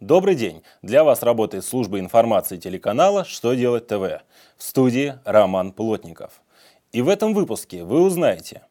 [0.00, 0.62] Добрый день!
[0.82, 4.20] Для вас работает служба информации телеканала «Что делать ТВ»
[4.58, 6.42] в студии Роман Плотников.
[6.92, 8.66] И в этом выпуске вы узнаете,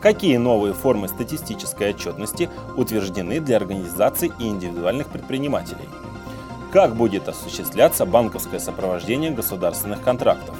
[0.00, 5.88] какие новые формы статистической отчетности утверждены для организаций и индивидуальных предпринимателей,
[6.72, 10.56] как будет осуществляться банковское сопровождение государственных контрактов,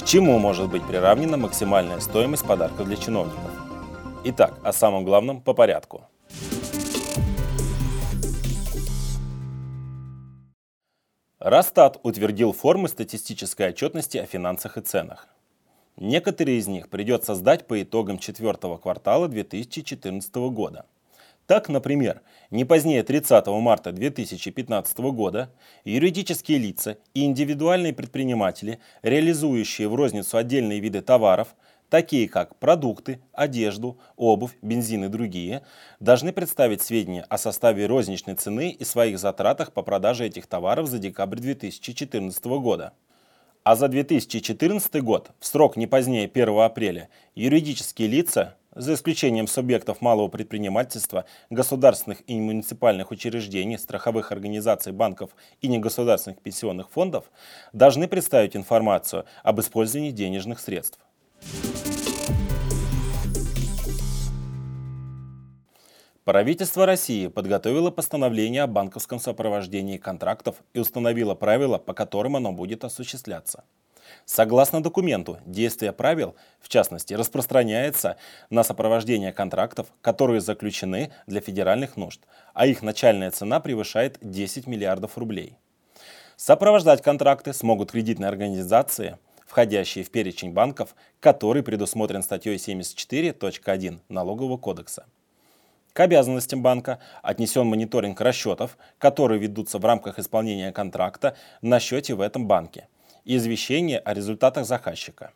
[0.00, 3.52] к чему может быть приравнена максимальная стоимость подарков для чиновников.
[4.24, 6.06] Итак, о самом главном по порядку–
[11.44, 15.26] Росстат утвердил формы статистической отчетности о финансах и ценах.
[15.96, 20.86] Некоторые из них придется сдать по итогам четвертого квартала 2014 года.
[21.48, 22.20] Так, например,
[22.52, 25.50] не позднее 30 марта 2015 года
[25.84, 31.56] юридические лица и индивидуальные предприниматели, реализующие в розницу отдельные виды товаров,
[31.92, 35.62] такие как продукты, одежду, обувь, бензин и другие,
[36.00, 40.98] должны представить сведения о составе розничной цены и своих затратах по продаже этих товаров за
[40.98, 42.94] декабрь 2014 года.
[43.62, 50.00] А за 2014 год, в срок не позднее 1 апреля, юридические лица, за исключением субъектов
[50.00, 57.30] малого предпринимательства, государственных и муниципальных учреждений, страховых организаций, банков и негосударственных пенсионных фондов,
[57.74, 60.98] должны представить информацию об использовании денежных средств.
[66.24, 72.84] Правительство России подготовило постановление о банковском сопровождении контрактов и установило правила, по которым оно будет
[72.84, 73.64] осуществляться.
[74.24, 78.18] Согласно документу, действие правил, в частности, распространяется
[78.50, 82.20] на сопровождение контрактов, которые заключены для федеральных нужд,
[82.54, 85.58] а их начальная цена превышает 10 миллиардов рублей.
[86.36, 95.04] Сопровождать контракты смогут кредитные организации, входящие в перечень банков, который предусмотрен статьей 74.1 Налогового кодекса.
[95.92, 102.22] К обязанностям банка отнесен мониторинг расчетов, которые ведутся в рамках исполнения контракта на счете в
[102.22, 102.88] этом банке,
[103.24, 105.32] и извещение о результатах заказчика.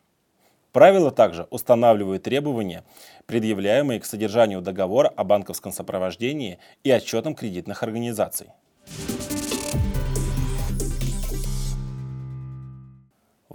[0.71, 2.83] Правила также устанавливают требования,
[3.25, 8.47] предъявляемые к содержанию договора о банковском сопровождении и отчетам кредитных организаций.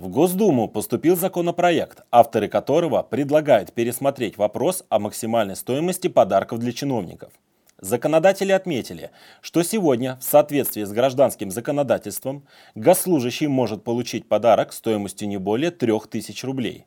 [0.02, 7.30] В Госдуму поступил законопроект, авторы которого предлагают пересмотреть вопрос о максимальной стоимости подарков для чиновников.
[7.78, 9.12] Законодатели отметили,
[9.42, 16.46] что сегодня, в соответствии с гражданским законодательством, госслужащий может получить подарок стоимостью не более 3000
[16.46, 16.84] рублей.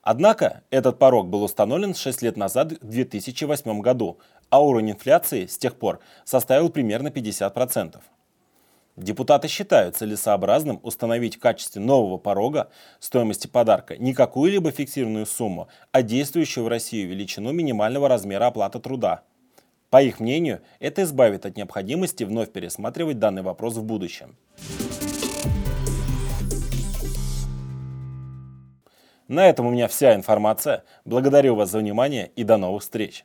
[0.00, 5.58] Однако этот порог был установлен 6 лет назад, в 2008 году, а уровень инфляции с
[5.58, 8.00] тех пор составил примерно 50%.
[8.98, 16.02] Депутаты считают целесообразным установить в качестве нового порога стоимости подарка не какую-либо фиксированную сумму, а
[16.02, 19.22] действующую в России величину минимального размера оплаты труда.
[19.88, 24.36] По их мнению, это избавит от необходимости вновь пересматривать данный вопрос в будущем.
[29.28, 30.82] На этом у меня вся информация.
[31.04, 33.24] Благодарю вас за внимание и до новых встреч.